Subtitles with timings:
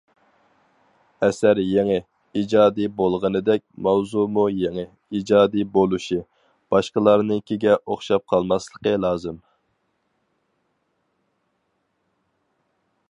[1.25, 1.97] ئەسەر يېڭى،
[2.39, 4.85] ئىجادىي بولغىنىدەك، ماۋزۇمۇ يېڭى،
[5.19, 6.19] ئىجادىي بولۇشى،
[6.75, 9.41] باشقىلارنىڭكىگە ئوخشاپ قالماسلىقى لازىم.